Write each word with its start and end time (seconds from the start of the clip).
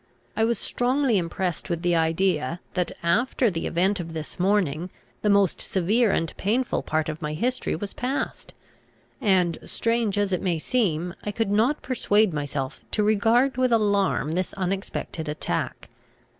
I 0.35 0.45
was 0.45 0.57
strongly 0.57 1.19
impressed 1.19 1.69
with 1.69 1.83
the 1.83 1.95
idea, 1.95 2.59
that, 2.73 2.91
after 3.03 3.51
the 3.51 3.67
event 3.67 3.99
of 3.99 4.13
this 4.13 4.39
morning, 4.39 4.89
the 5.21 5.29
most 5.29 5.61
severe 5.61 6.09
and 6.11 6.33
painful 6.37 6.81
part 6.81 7.07
of 7.07 7.21
my 7.21 7.35
history 7.35 7.75
was 7.75 7.93
past; 7.93 8.55
and, 9.21 9.59
strange 9.63 10.17
as 10.17 10.33
it 10.33 10.41
may 10.41 10.57
seem, 10.57 11.13
I 11.23 11.29
could 11.29 11.51
not 11.51 11.83
persuade 11.83 12.33
myself 12.33 12.81
to 12.93 13.03
regard 13.03 13.57
with 13.57 13.71
alarm 13.71 14.31
this 14.31 14.53
unexpected 14.53 15.29
attack. 15.29 15.87